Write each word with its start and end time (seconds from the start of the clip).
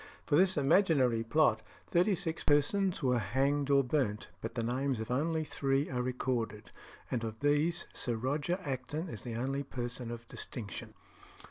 For 0.25 0.35
this 0.35 0.57
imaginary 0.57 1.23
plot 1.23 1.61
thirty 1.85 2.15
six 2.15 2.43
persons 2.43 3.03
were 3.03 3.19
hanged 3.19 3.69
or 3.69 3.83
burnt; 3.83 4.29
but 4.41 4.55
the 4.55 4.63
names 4.63 4.99
of 4.99 5.11
only 5.11 5.43
three 5.43 5.91
are 5.91 6.01
recorded, 6.01 6.71
and 7.11 7.23
of 7.23 7.39
these 7.41 7.85
Sir 7.93 8.15
Roger 8.15 8.57
Acton 8.63 9.09
is 9.09 9.21
the 9.21 9.35
only 9.35 9.61
person 9.61 10.09
of 10.09 10.27
distinction. 10.27 10.95